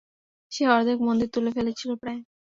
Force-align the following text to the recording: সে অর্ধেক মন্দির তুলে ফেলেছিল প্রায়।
সে 0.51 0.63
অর্ধেক 0.67 0.97
মন্দির 1.07 1.29
তুলে 1.33 1.51
ফেলেছিল 1.55 1.89
প্রায়। 2.01 2.21